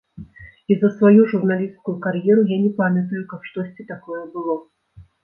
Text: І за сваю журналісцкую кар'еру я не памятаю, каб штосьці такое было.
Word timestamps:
І 0.75 0.77
за 0.83 0.89
сваю 0.93 1.21
журналісцкую 1.33 1.95
кар'еру 2.05 2.41
я 2.53 2.57
не 2.63 2.71
памятаю, 2.79 3.21
каб 3.35 3.45
штосьці 3.51 3.87
такое 3.93 4.23
было. 4.39 4.57